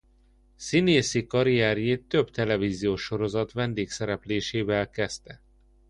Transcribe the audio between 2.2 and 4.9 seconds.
televíziós sorozat vendégszereplésével